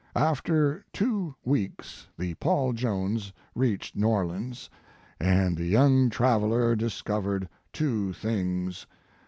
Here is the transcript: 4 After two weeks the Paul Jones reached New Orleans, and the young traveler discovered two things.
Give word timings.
4 0.13 0.23
After 0.23 0.83
two 0.91 1.35
weeks 1.45 2.07
the 2.17 2.33
Paul 2.33 2.73
Jones 2.73 3.31
reached 3.53 3.95
New 3.95 4.07
Orleans, 4.07 4.67
and 5.19 5.55
the 5.55 5.65
young 5.67 6.09
traveler 6.09 6.75
discovered 6.75 7.47
two 7.71 8.11
things. 8.11 8.87